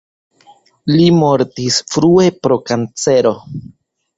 [0.93, 3.37] Li mortis frue pro kancero.